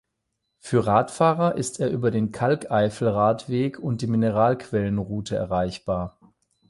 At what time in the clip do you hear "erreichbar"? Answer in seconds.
5.35-6.17